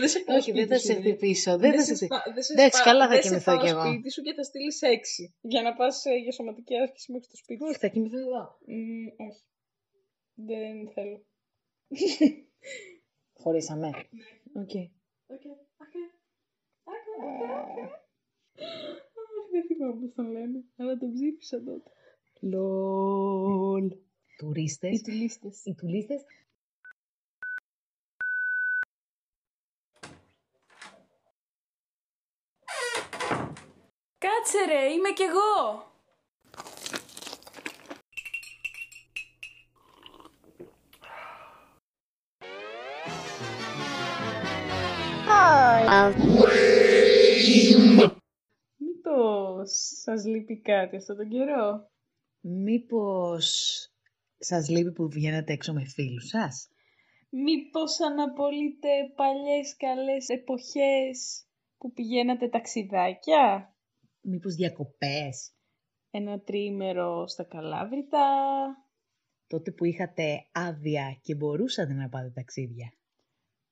[0.00, 1.16] Δεν σε πάω Όχι, δεν θα σπίτι σε σου, δηλαδή.
[1.16, 1.52] χτυπήσω.
[1.58, 2.34] Δεν θα σε σπα- χτυπήσω.
[2.34, 3.84] δεν σε Εντάξει, σπα- καλά θα δεν σε κοιμηθώ πάω κι εγώ.
[3.86, 7.62] σπίτι σου και θα στείλεις έξι για να πας για σωματική άσκηση μέχρι το σπίτι
[7.64, 7.80] Όχι, σου.
[7.80, 8.42] θα κοιμηθώ εδώ.
[8.66, 9.42] Μμ, όχι.
[10.34, 11.18] Δεν θέλω.
[13.42, 13.88] Χωρίσαμε.
[13.90, 14.60] Ναι.
[14.62, 14.70] Οκ.
[14.74, 14.86] Okay.
[15.34, 15.56] Okay.
[19.52, 21.90] Δεν θυμάμαι πώς τον λένε, αλλά τον ψήφισα τότε.
[22.40, 23.90] Λολ.
[24.38, 24.98] Τουρίστες.
[24.98, 25.64] Οι τουλίστες.
[25.64, 26.22] Οι τουρίστες.
[34.26, 35.88] Κάτσε ρε, είμαι κι εγώ!
[48.76, 49.70] Μήπως
[50.02, 51.90] σας λείπει κάτι αυτόν τον καιρό;
[52.40, 53.48] Μήπως
[54.38, 56.68] σας λείπει που βγαίνετε έξω με φίλους σας;
[57.30, 61.44] Μήπως αναπολύτε παλιές καλές εποχές
[61.78, 63.74] που πηγαίνατε ταξιδάκια;
[64.20, 65.52] Μήπως διακοπές.
[66.10, 68.26] Ένα τριήμερο στα Καλάβρητα.
[69.46, 72.92] Τότε που είχατε άδεια και μπορούσατε να πάτε ταξίδια.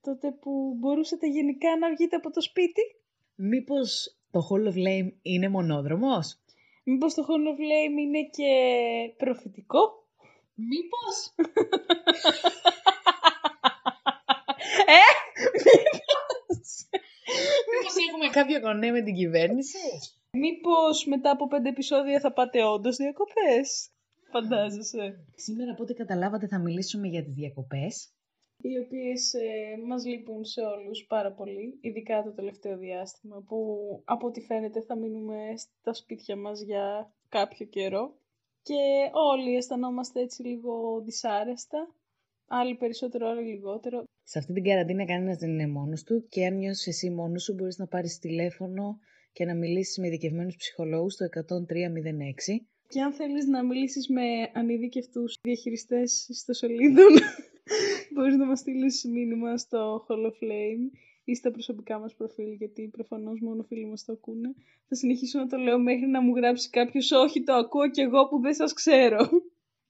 [0.00, 2.82] Τότε που μπορούσατε γενικά να βγείτε από το σπίτι.
[3.34, 6.40] Μήπως το Hall of Lame είναι μονόδρομος;
[6.84, 8.52] Μήπως το Hall of Lame είναι και
[9.16, 10.08] προφητικό;
[10.54, 11.34] Μήπως...
[14.98, 15.04] ε!
[17.70, 19.78] Μήπως έχουμε κάποιο κονέ με την κυβέρνηση;
[20.32, 23.90] Μήπως μετά από πέντε επεισόδια θα πάτε όντως διακοπές.
[24.30, 25.24] Φαντάζεσαι.
[25.34, 28.12] Σήμερα από ό,τι καταλάβατε θα μιλήσουμε για τις διακοπές.
[28.62, 33.56] Οι οποίες ε, μας λείπουν σε όλους πάρα πολύ, ειδικά το τελευταίο διάστημα που
[34.04, 38.18] από ό,τι φαίνεται θα μείνουμε στα σπίτια μας για κάποιο καιρό
[38.62, 41.94] και όλοι αισθανόμαστε έτσι λίγο δυσάρεστα,
[42.46, 44.02] άλλοι περισσότερο, άλλοι λιγότερο.
[44.22, 47.54] Σε αυτή την καραντίνα κανένας δεν είναι μόνος του και αν νιώσεις εσύ μόνος σου
[47.54, 48.98] μπορείς να πάρεις τηλέφωνο
[49.38, 52.66] και να μιλήσεις με ειδικευμένους ψυχολόγους στο 1306.
[52.88, 54.22] Και αν θέλεις να μιλήσεις με
[54.54, 57.12] ανειδικευτούς διαχειριστές ιστοσελίδων,
[58.14, 60.84] μπορείς να μας στείλεις μήνυμα στο Hall of Flame
[61.24, 64.54] ή στα προσωπικά μας προφίλ, γιατί προφανώς μόνο φίλοι μας το ακούνε.
[64.88, 68.28] Θα συνεχίσω να το λέω μέχρι να μου γράψει κάποιος «Όχι, το ακούω κι εγώ
[68.28, 69.28] που δεν σας ξέρω».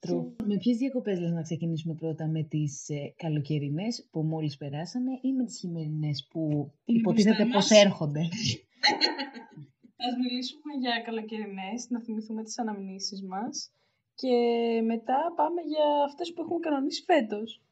[0.06, 0.32] True.
[0.44, 5.32] Με ποιες διακοπές λες να ξεκινήσουμε πρώτα, με τις ε, καλοκαιρινές που μόλις περάσανε ή
[5.32, 7.84] με τις χειμερινές που Είναι υποτίθεται μπροστά πως μας.
[7.84, 8.20] έρχονται;
[10.06, 13.72] Ας μιλήσουμε για καλοκαιρινές, να θυμηθούμε τις αναμνήσεις μας
[14.20, 14.34] και
[14.84, 17.62] μετά πάμε για αυτές που έχουμε κανονίσει φέτος.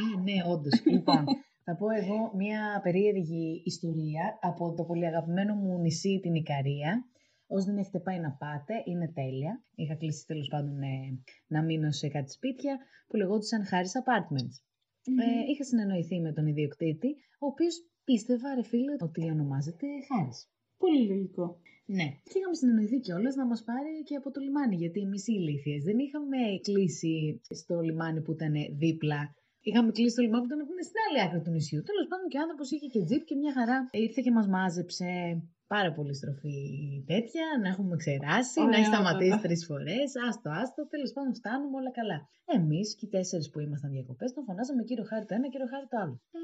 [0.00, 0.74] Α, ναι, όντως.
[0.94, 1.24] λοιπόν,
[1.64, 7.04] θα πω εγώ μια περίεργη ιστορία από το πολύ αγαπημένο μου νησί, την Ικαρία.
[7.46, 9.62] Όσοι δεν έχετε πάει να πάτε, είναι τέλεια.
[9.74, 12.78] Είχα κλείσει τέλος πάντων ε, να μείνω σε κάτι σπίτια
[13.08, 14.56] που λεγόντουσαν Harris Apartments.
[15.22, 17.74] Ε, είχα συνεννοηθεί με τον ιδιοκτήτη, ο οποίος
[18.10, 20.38] πίστευα, ρε φίλε, ότι ονομάζεται Harris.
[20.82, 21.46] Πολύ λογικό.
[21.96, 22.06] Ναι.
[22.30, 25.82] Και είχαμε συνεννοηθεί κιόλας να μας πάρει και από το λιμάνι, γιατί εμείς οι ηλίθιες
[25.88, 27.14] δεν είχαμε κλείσει
[27.60, 29.20] στο λιμάνι που ήταν δίπλα.
[29.68, 31.80] Είχαμε κλείσει το λιμάνι που ήταν στην άλλη άκρη του νησιού.
[31.90, 33.78] Τέλος πάντων και ο άνθρωπος είχε και τζιπ και μια χαρά.
[34.04, 35.10] Ήρθε και μας μάζεψε
[35.74, 36.56] πάρα πολύ στροφή
[37.12, 39.46] τέτοια, να έχουμε ξεράσει, να έχει Ωραία, σταματήσει βέβαια.
[39.46, 40.08] τρεις φορές.
[40.26, 40.80] Άστο, άστο.
[40.94, 42.18] Τέλος πάντων φτάνουμε όλα καλά.
[42.56, 45.86] Εμείς και οι τέσσερις που ήμασταν διακοπές τον φωνάζαμε κύριο Χάρη το ένα, κύριο Χάρη
[45.92, 46.14] το άλλο.
[46.38, 46.40] Ε,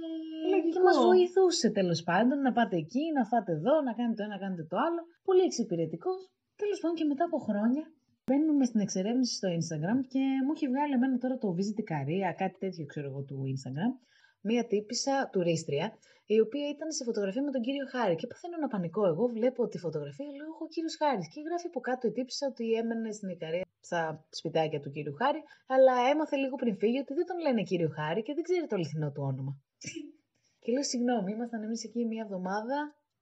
[0.53, 0.73] Λογικό.
[0.75, 4.35] και μας βοηθούσε τέλος πάντων να πάτε εκεί, να φάτε εδώ, να κάνετε το ένα,
[4.37, 5.01] να κάνετε το άλλο.
[5.29, 6.21] Πολύ εξυπηρετικός.
[6.63, 7.85] Τέλος πάντων και μετά από χρόνια
[8.27, 12.57] μπαίνουμε στην εξερεύνηση στο Instagram και μου έχει βγάλει εμένα τώρα το Visit Ικαρία, κάτι
[12.65, 13.93] τέτοιο ξέρω εγώ του Instagram.
[14.49, 15.87] Μία τύπησα τουρίστρια,
[16.35, 18.15] η οποία ήταν σε φωτογραφία με τον κύριο Χάρη.
[18.21, 19.03] Και παθαίνω ένα πανικό.
[19.13, 21.27] Εγώ βλέπω τη φωτογραφία, λέω ο κύριος Χάρης.
[21.33, 24.01] Και γράφει από κάτω η τύπησα ότι έμενε στην Ικαρία στα
[24.39, 25.41] σπιτάκια του κύριου Χάρη,
[25.75, 28.75] αλλά έμαθε λίγο πριν φύγει ότι δεν τον λένε κύριο Χάρη και δεν ξέρει το
[28.77, 29.53] αληθινό του όνομα.
[30.63, 32.79] και λέω συγγνώμη, ήμασταν εμείς εκεί μία εβδομάδα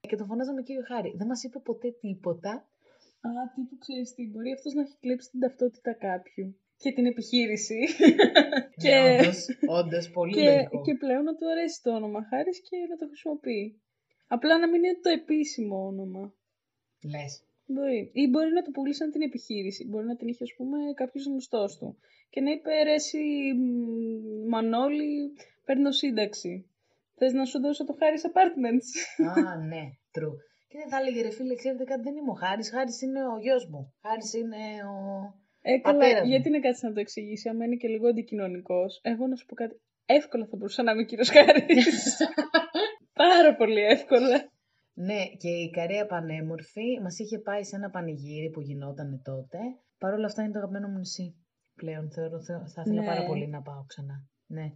[0.09, 1.11] και τον φωνάζαμε κύριο Χάρη.
[1.17, 2.53] Δεν μας είπε ποτέ τίποτα.
[3.27, 6.47] Α, τι που ξέρεις τι, μπορεί αυτός να έχει κλέψει την ταυτότητα κάποιου
[6.77, 7.79] και την επιχείρηση.
[8.83, 9.47] και, Ναι, όντως,
[9.79, 10.83] όντως, πολύ και, λογικό.
[10.83, 13.81] και πλέον να του αρέσει το όνομα Χάρης και να το χρησιμοποιεί.
[14.27, 16.35] Απλά να μην είναι το επίσημο όνομα.
[17.13, 17.33] Λες.
[17.67, 18.11] Μπορεί.
[18.13, 19.87] Ή μπορεί να του πουλήσαν την επιχείρηση.
[19.89, 21.99] Μπορεί να την είχε, ας πούμε, κάποιος γνωστός του.
[22.31, 23.23] Και να είπε ρε, εσύ
[23.57, 25.33] μ, Μανώλη,
[25.65, 26.53] παίρνω σύνταξη.
[27.17, 28.89] Θες να σου δώσω το Harris Apartments.
[29.49, 29.83] Α, ναι,
[30.15, 30.37] true.
[30.69, 33.39] Και δεν θα έλεγε ρε φίλε, ξέρετε κάτι, δεν είμαι ο Χάρης, Χάρης είναι ο
[33.39, 33.95] γιος μου.
[34.03, 34.63] Χάρης είναι
[34.93, 34.95] ο...
[35.67, 36.29] Ε, Πατέρας καλά, μου.
[36.31, 39.01] γιατί να κάτσεις να το εξηγήσει, άμα είναι και λίγο αντικοινωνικός.
[39.03, 39.81] Εγώ να σου πω κάτι.
[40.07, 41.65] Εύκολα θα μπορούσα να είμαι κύριος Χάρη.
[43.25, 44.53] Πάρα πολύ εύκολα.
[44.95, 49.59] ναι, και η Καρία Πανέμορφη μας είχε πάει σε ένα πανηγύρι που γινόταν τότε.
[49.99, 51.35] Παρ' όλα αυτά είναι το αγαπημένο μου νησί
[51.75, 52.11] πλέον.
[52.11, 53.07] Θεωρώ, θε- θα ήθελα Ναι.
[53.07, 54.17] πάρα πολύ να πάω ξανά.
[54.47, 54.67] Ναι.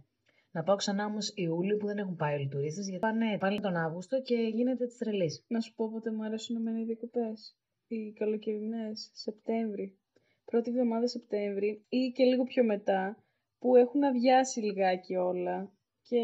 [0.51, 3.59] Να πάω ξανά όμως Ιούλιο που δεν έχουν πάει όλοι οι τουρίστες, γιατί πάνε πάλι
[3.59, 5.43] τον Αύγουστο και γίνεται τη τρελής.
[5.47, 7.57] Να σου πω πότε μου αρέσουν εμένα οι διακοπές.
[7.87, 9.97] Οι καλοκαιρινές, Σεπτέμβρη.
[10.51, 13.23] Πρώτη εβδομάδα Σεπτέμβρη ή και λίγο πιο μετά,
[13.59, 16.21] που έχουν αδειάσει λιγάκι όλα και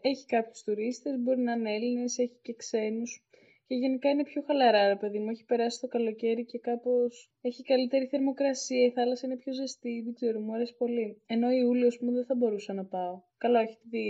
[0.00, 3.26] έχει κάποιους τουρίστες, μπορεί να είναι Έλληνες, έχει και ξένους
[3.68, 5.30] και γενικά είναι πιο χαλαρά, ρε παιδί μου.
[5.30, 8.84] Έχει περάσει το καλοκαίρι και κάπως έχει καλύτερη θερμοκρασία.
[8.84, 10.02] Η θάλασσα είναι πιο ζεστή.
[10.04, 11.22] Δεν ξέρω, μου αρέσει πολύ.
[11.26, 13.22] Ενώ Ιούλιο, μου δεν θα μπορούσα να πάω.
[13.38, 14.04] Καλά, όχι ότι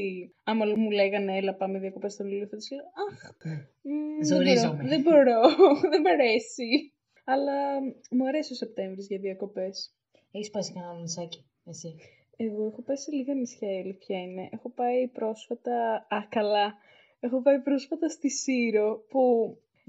[0.45, 3.31] άμα μου λέγανε έλα πάμε διακοπές στον Ιούλιο, θα του λέω Αχ,
[4.27, 4.83] Ζορίζομαι.
[4.89, 5.41] Δεν μπορώ,
[5.91, 6.93] δεν μ' αρέσει.
[7.29, 7.81] Αλλά
[8.11, 9.95] μου αρέσει ο Σεπτέμβρης για διακοπές.
[10.33, 11.97] Έχεις πάει σε κανένα νησάκι, εσύ;
[12.37, 14.49] Εγώ έχω πάει σε λίγα νησιά, η αλήθεια είναι.
[14.53, 16.07] Έχω πάει πρόσφατα.
[16.17, 16.75] Α, καλά.
[17.21, 19.21] Έχω πάει πρόσφατα στη Σύρο που.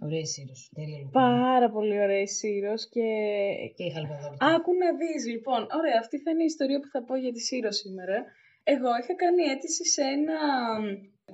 [0.02, 0.54] Ωραία Σύρο.
[0.76, 1.12] Τέλεια λοιπόν.
[1.12, 3.08] Πάρα πολύ ωραία η Σύρος και.
[3.76, 4.38] Και η Χαλβαδόρη.
[4.40, 5.68] Άκου να δεις, λοιπόν.
[5.80, 8.26] Ωραία, αυτή θα είναι η ιστορία που θα πω για τη Σύρο σήμερα.
[8.64, 10.38] Εγώ είχα κάνει αίτηση σε ένα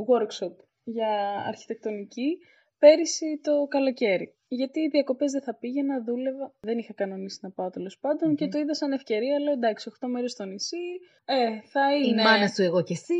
[0.09, 1.11] workshop για
[1.47, 2.37] αρχιτεκτονική
[2.79, 4.33] πέρυσι το καλοκαίρι.
[4.55, 6.53] Γιατί οι διακοπές δεν θα πήγαινα, δούλευα.
[6.61, 9.39] Δεν είχα κανονίσει να πάω τέλος πάντων και το είδα σαν ευκαιρία.
[9.39, 10.85] Λέω εντάξει, 8 μέρες στο νησί.
[11.25, 12.21] Ε, θα είναι.
[12.21, 13.19] Η μάνα σου, εγώ και εσύ.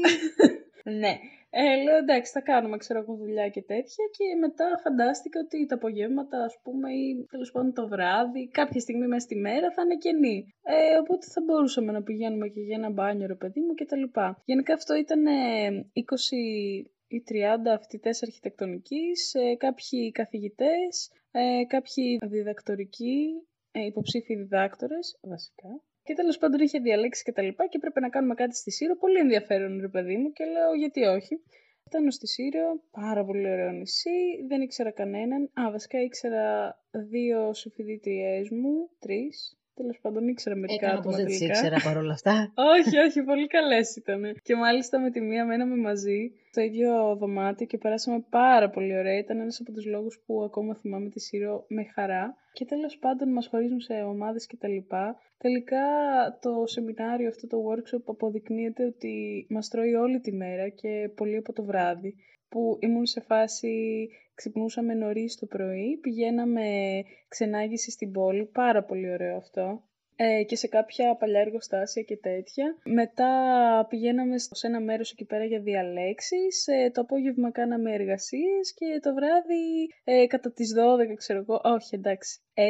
[1.01, 1.13] ναι.
[1.56, 4.03] Ε, λέω εντάξει, θα κάνουμε ξέρω εγώ δουλειά και τέτοια.
[4.15, 9.07] Και μετά φαντάστηκα ότι τα απογεύματα, ας πούμε, ή τέλος πάντων το βράδυ, κάποια στιγμή
[9.07, 10.38] μέσα στη μέρα θα είναι κενή.
[10.63, 14.03] Ε, οπότε θα μπορούσαμε να πηγαίνουμε και για ένα μπάνιο, ρε παιδί μου κτλ.
[14.45, 15.29] Γενικά αυτό ήταν 20
[17.15, 23.18] ή 30 φοιτητές αρχιτεκτονικής, ε, κάποιοι καθηγητές, ε, κάποιοι διδακτορικοί,
[23.71, 25.69] ε, υποψήφιοι διδάκτορες, βασικά.
[26.04, 28.98] Και τέλος πάντων είχε διαλέξει και τα λοιπά και έπρεπε να κάνουμε κάτι στη Σύρο.
[28.98, 31.44] Πολύ ενδιαφέρον, ρε παιδί μου, και λέω γιατί όχι.
[31.86, 35.42] Φτάνω στη Σύρο, πάρα πολύ ωραίο νησί, δεν ήξερα κανέναν.
[35.44, 36.44] Α, βασικά ήξερα
[36.92, 41.57] δύο συμφιδίτριές μου, τρεις, Τέλος πάντων, ήξερα μερικά Έκανα άτομα πως δεν τις τελικά.
[41.57, 42.54] ήξερα παρόλα αυτά.
[42.75, 44.21] όχι, όχι, πολύ καλές ήταν.
[44.44, 49.17] Και μάλιστα με τη μία μέναμε μαζί στο ίδιο δωμάτιο και περάσαμε πάρα πολύ ωραία.
[49.17, 52.35] Ήταν ένας από τους λόγους που ακόμα θυμάμαι τη Σύρο με χαρά.
[52.53, 54.77] Και τέλος πάντων μας χωρίζουν σε ομάδες κτλ.
[55.38, 55.85] Τελικά
[56.41, 61.53] το σεμινάριο, αυτό το workshop αποδεικνύεται ότι μας τρώει όλη τη μέρα και πολύ από
[61.53, 62.15] το βράδυ
[62.50, 66.65] που ήμουν σε φάση ξυπνούσαμε νωρίς το πρωί, πηγαίναμε
[67.27, 69.83] ξενάγηση στην πόλη, πάρα πολύ ωραίο αυτό.
[70.15, 72.75] Ε, και σε κάποια παλιά εργοστάσια και τέτοια.
[72.83, 73.31] Μετά
[73.89, 76.68] πηγαίναμε σε ένα μέρος εκεί πέρα για διαλέξεις.
[76.68, 80.74] Ε, το απόγευμα κάναμε εργασίες και το βράδυ ε, κατά τις
[81.12, 82.62] 12 ξέρω εγώ, όχι εντάξει, 11.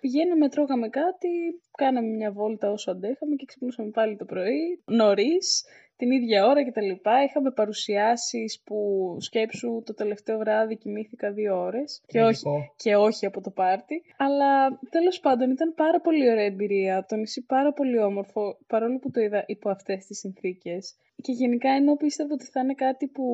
[0.00, 5.64] Πηγαίναμε, τρώγαμε κάτι, κάναμε μια βόλτα όσο αντέχαμε και ξυπνούσαμε πάλι το πρωί, νωρίς
[5.96, 7.22] την ίδια ώρα και τα λοιπά.
[7.22, 8.76] Είχαμε παρουσιάσεις που
[9.20, 12.42] σκέψου το τελευταίο βράδυ κοιμήθηκα δύο ώρες και όχι,
[12.76, 14.02] και όχι από το πάρτι.
[14.16, 17.04] Αλλά τέλος πάντων ήταν πάρα πολύ ωραία εμπειρία.
[17.08, 20.96] Το νησί πάρα πολύ όμορφο παρόλο που το είδα υπό αυτές τις συνθήκες.
[21.22, 23.24] Και γενικά ενώ πίστευα ότι θα είναι κάτι που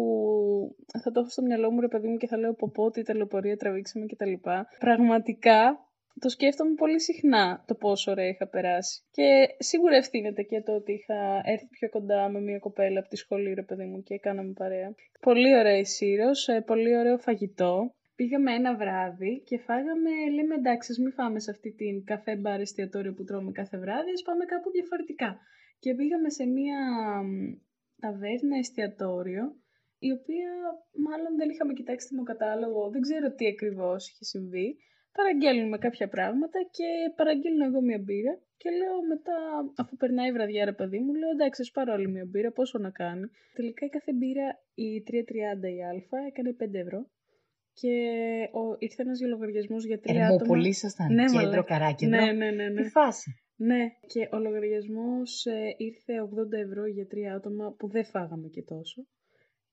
[1.02, 3.02] θα το έχω στο μυαλό μου ρε παιδί μου και θα λέω πω πω τι
[3.02, 4.32] τελεπορία τραβήξαμε κτλ.
[4.78, 5.87] Πραγματικά
[6.20, 9.02] το σκέφτομαι πολύ συχνά το πόσο ωραία είχα περάσει.
[9.10, 13.16] Και σίγουρα ευθύνεται και το ότι είχα έρθει πιο κοντά με μια κοπέλα από τη
[13.16, 14.94] σχολή, ρε παιδί μου, και κάναμε παρέα.
[15.20, 17.94] Πολύ ωραία η Σύρος, ε, πολύ ωραίο φαγητό.
[18.14, 22.60] Πήγαμε ένα βράδυ και φάγαμε, λέμε εντάξει, ας μην φάμε σε αυτή την καφέ μπαρ
[22.60, 25.38] εστιατόριο που τρώμε κάθε βράδυ, ας πάμε κάπου διαφορετικά.
[25.78, 26.80] Και πήγαμε σε μια
[27.22, 27.30] μ,
[28.00, 29.44] ταβέρνα εστιατόριο,
[29.98, 30.50] η οποία
[31.06, 34.76] μάλλον δεν είχαμε κοιτάξει τιμοκατάλογο, δεν ξέρω τι ακριβώς είχε συμβεί.
[35.18, 39.38] Παραγγέλνουμε κάποια πράγματα και παραγγέλνω εγώ μια μπύρα και λέω μετά,
[39.76, 42.78] αφού περνάει η βραδιά ρε παιδί μου, λέω εντάξει, ας πάρω άλλη μια μπύρα, πόσο
[42.78, 43.26] να κάνει.
[43.54, 45.14] Τελικά η κάθε μπύρα, η 3.30
[45.76, 45.90] η Α,
[46.30, 47.00] έκανε 5 ευρώ
[47.80, 47.94] και
[48.52, 50.34] ο, ήρθε ένας λογαριασμός για τρία άτομα.
[50.34, 51.14] Ερμοπολί ήσασταν.
[51.14, 51.62] Ναι, κέντρο, μαλάκα.
[51.62, 52.24] καράκεντρο.
[52.24, 52.82] Ναι, ναι, ναι, ναι.
[52.82, 53.30] Τι φάση.
[53.56, 58.62] Ναι, και ο λογαριασμός ε, ήρθε 80 ευρώ για τρία άτομα που δεν φάγαμε και
[58.62, 59.06] τόσο.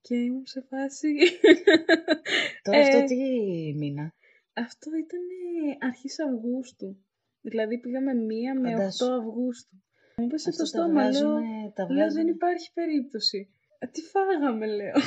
[0.02, 1.08] Και ήμουν σε φάση...
[2.64, 3.16] Τώρα Ε, αυτό τι
[3.76, 4.14] μήνα;
[4.64, 5.24] Αυτό ήταν
[5.90, 6.90] αρχής Αυγούστου.
[7.42, 9.14] Δηλαδή πήγαμε μία με 8 Φαντάσου.
[9.14, 9.76] Αυγούστου.
[10.18, 12.30] Μου πέσε Αυτό το τα στόμα, λέω, βγάζουμε, τα λέω δεν βγάζουμε.
[12.38, 13.40] υπάρχει περίπτωση.
[13.80, 14.98] Ε, Τι φάγαμε, λέω.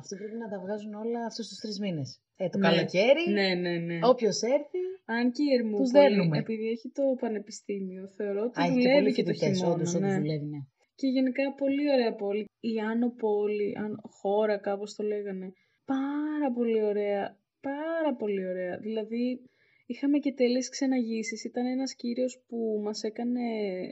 [0.00, 2.20] Αυτό πρέπει να τα βγάζουν όλα αυτούς τους τρεις μήνες.
[2.36, 2.68] Ε, το Ναι.
[2.68, 3.98] καλοκαίρι, ναι, ναι, ναι.
[4.12, 6.38] όποιος έρθει, Αν και η Ερμούπολη, δέρνουμε.
[6.38, 9.74] επειδή έχει το πανεπιστήμιο, θεωρώ ότι Α, έχει και δουλεύει πολλοί και το φοιτητές, χειμώνα.
[9.74, 10.18] όντως, όντως ναι.
[10.18, 10.60] δουλεύει, ναι.
[10.94, 12.44] Και γενικά πολύ ωραία πόλη.
[12.60, 15.52] Η Άνω Πόλη, αν, χώρα κάπως το λέγανε.
[15.84, 17.38] Πάρα πολύ ωραία.
[17.60, 18.78] Πάρα πολύ ωραία.
[18.78, 19.50] Δηλαδή
[19.92, 21.44] Είχαμε και τέλειες ξεναγήσεις.
[21.44, 23.40] Ήταν ένας κύριος που μας έκανε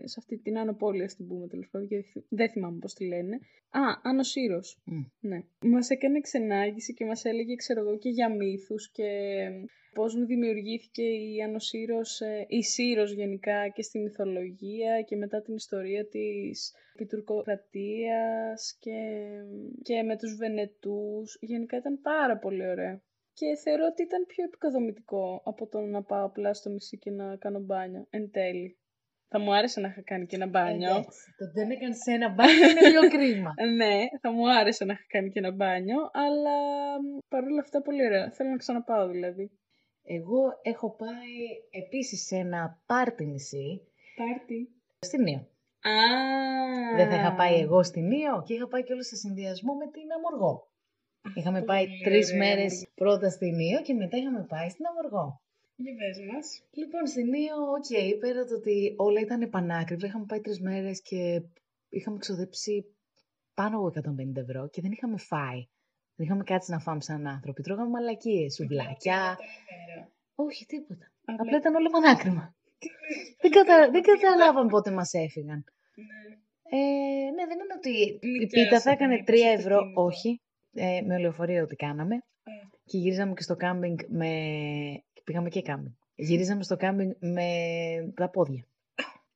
[0.05, 3.35] σε αυτή την ανοπόλια, στην πούμε τέλος πάντων, γιατί δεν θυμάμαι πώς τη λένε.
[3.71, 4.83] Α, Ανοσύρος.
[5.21, 5.39] Ναι.
[5.61, 9.11] Μας έκανε ξενάγηση και μας έλεγε, ξέρω εγώ, και για μύθους και
[9.95, 16.07] πώς δημιουργήθηκε η Ανοσύρος, ε, η Σύρος γενικά και στη μυθολογία και μετά την ιστορία
[16.09, 18.99] της Πιτουρκοκρατίας και,
[19.83, 21.39] και με τους Βενετούς.
[21.41, 23.03] Γενικά ήταν πάρα πολύ ωραία
[23.39, 27.37] και θεωρώ ότι ήταν πιο επικοδομητικό από το να πάω απλά στο μισή και να
[27.37, 28.79] κάνω μπάνιο εν τέλει.
[29.29, 30.91] Θα μου άρεσε να είχα κάνει και ένα μπάνιο.
[30.91, 33.55] Εντάξει, το δεν έκανε ένα μπάνιο είναι λίγο κρίμα.
[33.81, 36.57] ναι, θα μου άρεσε να είχα κάνει και ένα μπάνιο, αλλά
[37.29, 38.31] παρόλα αυτά πολύ ωραία.
[38.31, 39.51] Θέλω να ξαναπάω δηλαδή.
[40.03, 41.35] Εγώ έχω πάει
[41.71, 43.81] επίσης σε ένα πάρτι νησί.
[44.17, 44.69] Πάρτι.
[44.99, 45.39] Στην Νίο.
[45.81, 45.97] Α.
[46.97, 49.87] Δεν θα είχα πάει εγώ στην Νίο και είχα πάει και όλο σε συνδυασμό με
[49.87, 50.68] την Αμοργό.
[51.35, 55.41] Είχαμε πάει τρεις μέρες πρώτα στην Ίο και μετά είχαμε πάει στην Αμοργό.
[55.77, 56.63] Για πες μας.
[56.73, 61.03] Λοιπόν, στην Ίο, OK, okay, πέρα το ότι όλα ήταν πανάκριβα, είχαμε πάει τρεις μέρες
[61.03, 61.43] και
[61.89, 62.85] είχαμε ξοδέψει
[63.55, 65.61] πάνω από 150 ευρώ και δεν είχαμε φάει.
[66.15, 67.63] Δεν είχαμε κάτσει να φάμε σαν άνθρωποι.
[67.63, 69.39] Τρώγαμε μαλακίες, σουβλάκια.
[70.35, 71.13] Όχι, τίποτα.
[71.25, 72.55] Απλά, Απλά ήταν όλα πανάκριβα.
[73.41, 73.91] δεν, κατα...
[73.91, 75.65] δεν καταλάβαμε πότε μας έφυγαν.
[75.95, 76.37] Ναι.
[76.71, 79.79] Ε, ναι, δεν είναι ότι η πίτα θα έκανε 3 ευρώ.
[79.95, 80.41] Όχι,
[80.79, 82.15] ε, με λεωφορείο ότι κάναμε.
[82.15, 82.51] Ε.
[82.85, 84.31] Και γυρίζαμε και στο κάμπινγκ με...
[85.25, 85.93] Πήγαμε και κάμπινγκ.
[86.15, 87.49] Γυρίζαμε στο κάμπινγκ με
[88.15, 88.67] τα πόδια.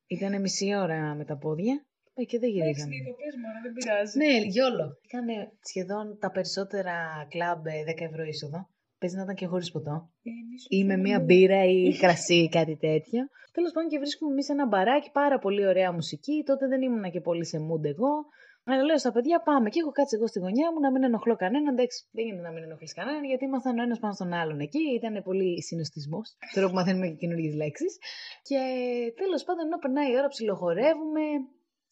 [0.07, 2.95] Ήταν μισή ώρα με τα πόδια ε, και δεν γυρίζαμε.
[2.95, 4.17] Εντάξει, πες μόνο, δεν πειράζει.
[4.17, 4.97] Ναι, γιόλο.
[5.05, 5.27] Είχαν
[5.61, 6.95] σχεδόν τα περισσότερα
[7.29, 8.67] κλαμπ 10 ε, ευρώ είσοδο.
[8.99, 10.09] Παίζει να ήταν και χωρίς ποτό.
[10.23, 10.31] Ε,
[10.77, 13.21] ή με μία μπύρα ή κρασί ή κάτι τέτοιο.
[13.51, 16.43] Τέλος πάντων και βρίσκουμε εμείς ένα μπαράκι, πάρα πολύ ωραία μουσική.
[16.45, 18.13] Τότε δεν ήμουν και πολύ σε mood εγώ.
[18.65, 19.69] Αλλά λέω στα παιδιά πάμε.
[19.69, 21.73] Και έχω κάτσει εγώ στη γωνιά μου να μην ενοχλώ κανέναν.
[21.73, 24.83] Εντάξει, δεν γίνεται να μην ενοχλείς κανέναν, γιατί ήμασταν ο ένας πάνω στον άλλον εκεί.
[24.99, 26.37] Ήταν πολύ συνοστισμός.
[26.53, 27.97] Τώρα που μαθαίνουμε και καινούργιες λέξεις.
[28.43, 28.59] Και
[29.15, 31.21] τέλος πάντων, ενώ περνάει η ώρα, ψιλοχορεύουμε.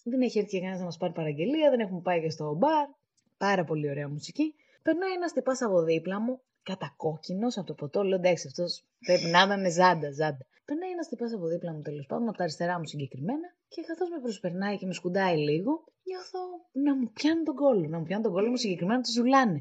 [0.04, 1.70] Δεν έχει έρθει και κανένας να μας πάρει παραγγελία.
[1.70, 2.88] Δεν έχουμε πάει και στο μπαρ.
[3.38, 4.56] Πάρα πολύ ωραία μουσική.
[4.82, 8.04] Περνάει ένας τυπάς από δίπλα μου, κατακόκκινος από το ποτό.
[8.04, 10.46] Λέω εντάξει, αυτός πρέπει να ήταν ζάντα, ζάντα.
[10.66, 14.10] Περνάει ένας τυπάς από δίπλα μου τέλος πάντων, από τα αριστερά μου συγκεκριμένα, και καθώς
[14.10, 16.42] με προσπερνάει και με σκουντάει λίγο, νιώθω
[16.86, 17.86] να μου πιάνει τον κόλλο.
[17.92, 19.60] Να μου πιάνει τον κόλλο μου συγκεκριμένα να του ζουλάνε.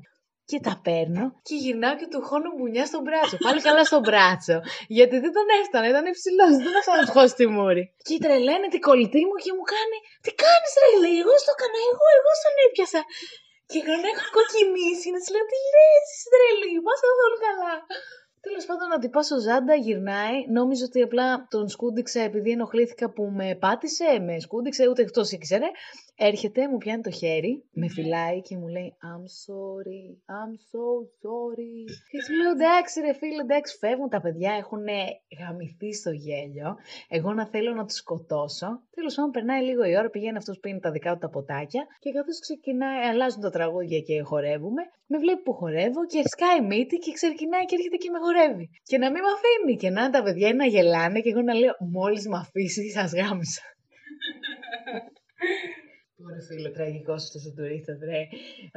[0.50, 3.36] Και τα παίρνω και γυρνάω και του χώνω μπουνιά στο μπράτσο.
[3.46, 4.56] Πάλι καλά στο μπράτσο.
[4.96, 6.52] Γιατί δεν τον έφτανε, ήταν υψηλός.
[6.64, 7.84] Δεν έφτανε να του χώσει τη μούρη.
[8.06, 11.16] Και τρελαίνει την κολλητή μου και μου κάνει Τι κάνεις, ρε, λέει.
[11.22, 13.00] Εγώ στο έκανα, εγώ, εγώ στον έπιασα.
[13.70, 17.74] Και εγώ έχω κοκκινήσει να της λέω Τι λες, τρελή, πα καθόλου καλά.
[18.40, 20.46] Τέλος πάντων, να τυπά ο Ζάντα γυρνάει.
[20.48, 25.66] Νόμιζε ότι απλά τον σκούντιξε επειδή ενοχλήθηκα που με πάτησε, με σκούντιξε, ούτε εκτός ήξερε.
[26.16, 27.88] Έρχεται, μου πιάνει το χέρι, με ναι.
[27.88, 30.04] φυλάει και μου λέει I'm sorry,
[30.36, 30.86] I'm so
[31.22, 31.76] sorry.
[32.10, 34.84] Και σου λέω εντάξει ρε φίλε, εντάξει φεύγουν τα παιδιά, έχουν
[35.40, 36.76] γαμηθεί στο γέλιο.
[37.08, 38.82] Εγώ να θέλω να τους σκοτώσω.
[38.94, 41.86] Τέλος πάντων, περνάει λίγο η ώρα, πηγαίνει αυτός που πίνει τα δικά του τα ποτάκια
[41.98, 46.96] και καθώς ξεκινάει, αλλάζουν τα τραγούδια και χορεύουμε, με βλέπει που χορεύω και σκάει μύτη
[47.04, 48.66] και ξεκινάει και έρχεται και με χορεύει.
[48.90, 51.74] Και να μην με αφήνει και να τα παιδιά να γελάνε και εγώ να λέω
[51.96, 53.64] μόλις με αφήσει, σας γάμισα.
[56.26, 58.20] Ωραία φίλο, τραγικός αυτός ο τουρίστας, ρε.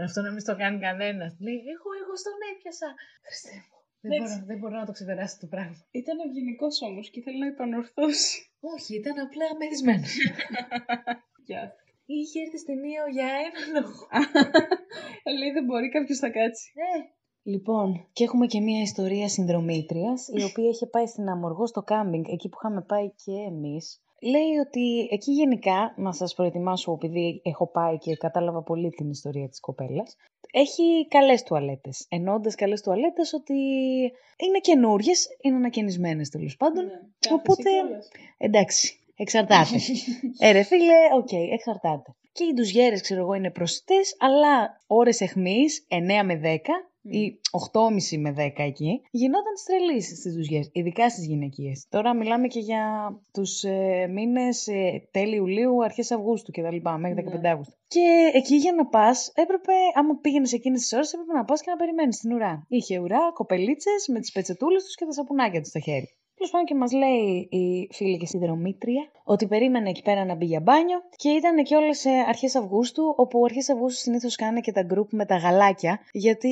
[0.05, 1.31] Αυτό να μην στο κάνει κανένας.
[1.45, 2.89] Λέει, εγώ, εγώ στον έπιασα.
[3.25, 3.77] Χριστέ μου.
[4.05, 5.81] Δεν μπορώ, δεν μπορώ να το ξεπεράσει το πράγμα.
[6.01, 8.35] Ήταν ευγενικός όμως και ήθελε να επανορθώσει.
[8.73, 10.13] Όχι, ήταν απλά μεθυσμένος.
[11.47, 11.63] Γεια.
[12.05, 14.03] Είχε έρθει στην Ήο για ένα λόγο.
[15.39, 16.71] Λέει δεν μπορεί, κάποιος θα κάτσει.
[16.75, 16.99] Ε.
[17.43, 22.25] Λοιπόν, και έχουμε και μία ιστορία συνδρομήτριας, η οποία είχε πάει στην Αμοργό στο κάμπινγκ,
[22.27, 27.67] εκεί που είχαμε πάει και εμείς λέει ότι εκεί γενικά, να σας προετοιμάσω επειδή έχω
[27.67, 30.15] πάει και κατάλαβα πολύ την ιστορία της κοπέλας,
[30.51, 32.05] έχει καλές τουαλέτες.
[32.09, 33.53] Εννοώντας καλές τουαλέτες ότι
[34.37, 36.85] είναι καινούριες, είναι ανακαινισμένες τέλος πάντων.
[36.85, 36.91] Ναι,
[37.33, 37.69] οπότε,
[38.37, 39.75] εντάξει, εξαρτάται.
[40.45, 42.15] ε, ρε φίλε, ok, okay, εξαρτάται.
[42.31, 46.57] Και οι ντουζιέρες, ξέρω εγώ, είναι προσιτές, αλλά ώρες αιχμής, 9 με 10,
[47.03, 47.39] ή
[48.11, 51.85] 8,5 με 10 εκεί, γινόταν της τρελής στις ντουζιέρες, ειδικά στις γυναικείες.
[51.89, 52.83] Τώρα μιλάμε και για
[53.33, 56.89] τους ε, μήνες ε, τέλη Ιουλίου, αρχές Αυγούστου κτλ.
[56.97, 57.49] Μέχρι 15 ναι.
[57.49, 57.73] Αύγουστου.
[57.87, 61.69] Και εκεί για να πας, έπρεπε, άμα πήγαινες εκείνες τις ώρες, έπρεπε να πας και
[61.69, 62.65] να περιμένεις στην ουρά.
[62.67, 66.09] Είχε ουρά, κοπελίτσες με τις πετσετούλες τους και τα σαπουνάκια τους στα χέρια.
[66.43, 70.45] Τέλος πάντων και μας λέει η φίλη και συνδρομήτρια ότι περίμενε εκεί πέρα να μπει
[70.45, 74.83] για μπάνιο και ήταν και όλες αρχές Αυγούστου, όπου αρχές Αυγούστου συνήθως κάνουν και τα
[74.83, 76.49] γκρουπ με τα Γαλλάκια, γιατί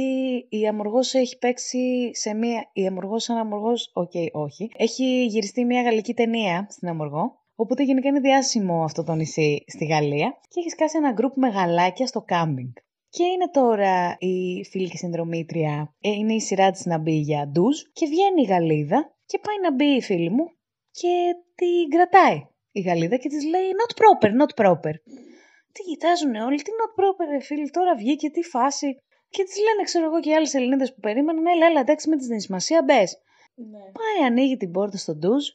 [0.49, 2.69] η Αμοργός έχει παίξει σε μία.
[2.73, 4.71] Η Αμοργός, σαν Αμοργός, ok, okay, όχι.
[4.77, 7.39] Έχει γυριστεί μία γαλλική ταινία στην Αμοργό.
[7.55, 11.49] Οπότε γενικά είναι διάσημο αυτό το νησί στη Γαλλία και έχει σκάσει ένα γκρουπ με
[11.49, 12.71] Γαλλάκια στο κάμπινγκ.
[13.09, 17.47] Και είναι τώρα η φίλη και συνδρομήτρια, ε, είναι η σειρά της να μπει για
[17.47, 20.45] ντουζ και βγαίνει η Γαλλίδα Και πάει να μπει η φίλη μου
[20.91, 21.13] και
[21.55, 22.37] την κρατάει
[22.71, 24.93] η Γαλλίδα και της λέει not proper, not proper.
[25.71, 29.01] Τι κοιτάζουν όλοι, τι not proper ρε φίλοι, τώρα βγήκε, τι φάση.
[29.29, 32.17] Και της λένε, ξέρω εγώ και οι άλλες Ελληνίδες που περίμεναν, έλα, έλα, εντάξει με
[32.17, 33.17] τη δίνει σημασία, μπες.
[33.55, 33.77] Ναι.
[33.77, 35.47] Πάει, ανοίγει την πόρτα στο ντουζ.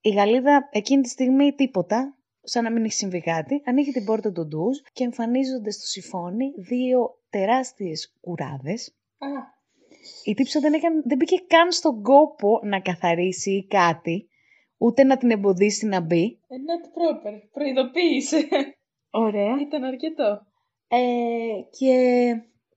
[0.00, 3.62] Η Γαλλίδα εκείνη τη στιγμή τίποτα, σαν να μην έχει συμβεί κάτι.
[3.64, 8.94] Ανοίγει την πόρτα του ντουζ και εμφανίζονται στο σιφόνι δύο τεράστιες κουράδες.
[10.04, 14.28] Α, Η τύψα δεν, έκανε, δεν μπήκε καν στον κόπο να καθαρίσει ή κάτι,
[14.78, 16.38] ούτε να την εμποδίσει να μπει.
[16.48, 17.40] ε, not proper.
[17.52, 18.48] Προειδοποίησε.
[19.10, 19.56] Ωραία.
[19.60, 20.40] Ήταν αρκετό.
[20.88, 20.98] Ε,
[21.78, 21.94] και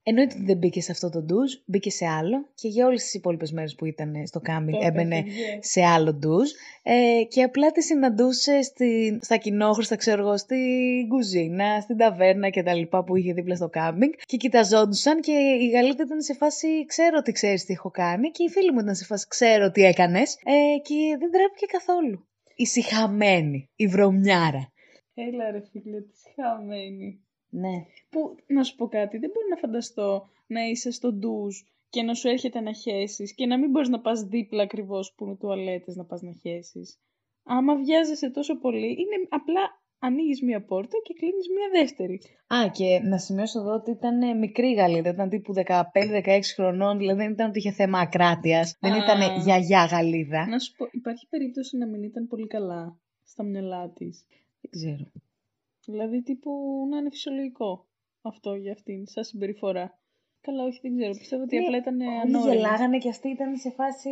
[0.08, 3.14] εννοείται ότι δεν μπήκε σε αυτό το ντουζ, μπήκε σε άλλο και για όλες τις
[3.14, 5.58] υπόλοιπες μέρες που ήταν στο κάμπινγκ Το έμπαινε έφυγε.
[5.60, 6.50] σε άλλο ντουζ
[6.82, 12.62] ε, και απλά τη συναντούσε στη, στα κοινόχρηστα, ξέρω εγώ, στην κουζίνα, στην ταβέρνα και
[12.62, 16.84] τα λοιπά που είχε δίπλα στο κάμπινγκ και κοιταζόντουσαν και η Γαλλίδα ήταν σε φάση
[16.86, 19.82] ξέρω ότι ξέρεις τι έχω κάνει και η φίλη μου ήταν σε φάση ξέρω τι
[19.84, 22.26] έκανες ε, και δεν τρέπηκε καθόλου.
[22.56, 24.72] Ησυχαμένη, η βρωμιάρα.
[25.14, 27.20] Έλα ρε φίλε, τι χαμένη.
[27.50, 27.86] Ναι.
[28.10, 31.56] Που, να σου πω κάτι, δεν μπορώ να φανταστώ να είσαι στο ντουζ
[31.90, 35.24] και να σου έρχεται να χέσεις και να μην μπορείς να πας δίπλα ακριβώς που
[35.24, 36.98] είναι τουαλέτες να πας να χέσεις.
[37.44, 39.60] Άμα βιάζεσαι τόσο πολύ, είναι απλά
[39.98, 42.20] ανοίγεις μία πόρτα και κλείνεις μία δεύτερη.
[42.46, 47.22] Α, και να σημειώσω εδώ ότι ήταν ε, μικρή Γαλλίδα, ήταν τύπου 15-16 χρονών, δηλαδή
[47.22, 48.96] δεν ήταν ότι είχε θέμα ακράτειας, δεν Α.
[48.96, 50.46] ήταν γιαγιά Γαλλίδα.
[50.46, 54.24] Να σου πω, υπάρχει περίπτωση να μην ήταν πολύ καλά στα μυαλά της.
[54.60, 55.10] Δεν ξέρω.
[55.90, 56.50] Δηλαδή τύπου
[56.90, 57.86] να είναι φυσιολογικό
[58.22, 59.98] αυτό για αυτήν, σαν συμπεριφορά.
[60.40, 61.12] Καλά, όχι, δεν ξέρω.
[61.18, 62.54] Πιστεύω ότι Ναι, απλά ήταν Όλοι ανώριμη.
[62.54, 64.10] γελάγανε και αυτή ήταν σε φάση...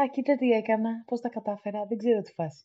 [0.00, 2.64] Α, κοίτα τι έκανα, πώς τα κατάφερα, δεν ξέρω τι φάση.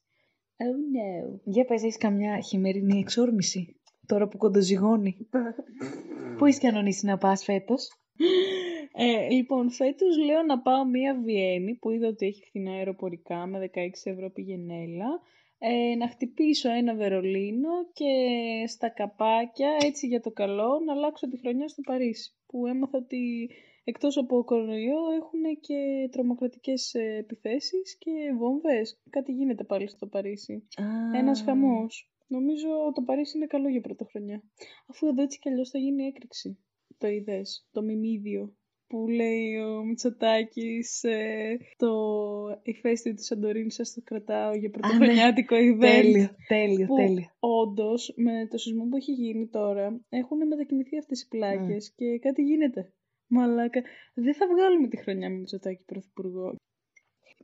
[0.58, 0.64] Oh
[0.96, 1.40] no.
[1.44, 5.18] Για πες, έχεις καμιά χειμερινή εξόρμηση, τώρα που κοντοζυγώνει.
[6.38, 7.90] Πού έχεις κανονίσει να πας φέτος;
[8.94, 13.70] Ε, λοιπόν, φέτος λέω να πάω μία Βιέννη που είδα ότι έχει φθηνά αεροπορικά με
[13.74, 15.22] 16 ευρώ πηγενέλα.
[15.64, 18.14] Ε, να χτυπήσω ένα Βερολίνο και
[18.68, 22.36] στα καπάκια, έτσι για το καλό, να αλλάξω τη χρονιά στο Παρίσι.
[22.46, 23.50] Που έμαθα ότι
[23.84, 29.02] εκτός από κορονοϊό έχουν και τρομοκρατικές ε, επιθέσεις και βόμβες.
[29.10, 30.68] Κάτι γίνεται πάλι στο Παρίσι.
[31.14, 32.12] Ένας χαμός.
[32.28, 34.44] Νομίζω το Παρίσι είναι καλό για πρωτοχρονιά.
[34.88, 36.58] Αφού εδώ έτσι κι αλλιώς θα γίνει έκρηξη.
[36.98, 38.56] Το είδες, το μιμίδιο
[38.92, 41.92] που λέει ο Μητσοτάκης ε, το
[42.64, 45.80] ηφαίστειο του Σαντορίνης σας το κρατάω για πρωτοχρονιάτικο event.
[45.80, 47.26] Τέλειο, τέλειο, Που τέλειο.
[47.40, 52.42] όντως με το σεισμό που έχει γίνει τώρα έχουν μετακινηθεί αυτές οι πλάκες και κάτι
[52.42, 52.94] γίνεται.
[53.28, 53.82] Μαλάκα.
[54.14, 56.56] Δεν θα βγάλουμε τη χρονιά με Μητσοτάκη πρωθυπουργό.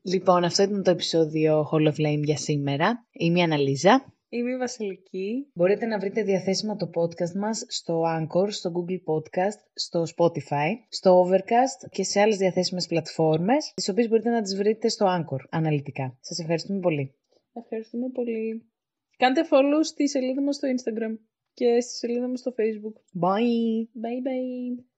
[0.01, 3.07] Λοιπόν, αυτό ήταν το επεισόδιο Hall of Flame για σήμερα.
[3.12, 4.13] Είμαι η Αναλίζα.
[4.29, 5.51] Είμαι η Βασιλική.
[5.53, 11.25] Μπορείτε να βρείτε διαθέσιμα το podcast μας στο Anchor, στο Google Podcast, στο Spotify, στο
[11.25, 16.17] Overcast και σε άλλες διαθέσιμες πλατφόρμες, τις οποίες μπορείτε να τις βρείτε στο Anchor αναλυτικά.
[16.21, 17.15] Σας ευχαριστούμε πολύ.
[17.53, 18.71] Ευχαριστούμε πολύ.
[19.17, 21.17] Κάντε follow στη σελίδα μας στο Instagram
[21.53, 22.95] και στη σελίδα μας στο Facebook.
[23.23, 24.01] Bye!
[24.03, 24.96] Bye bye.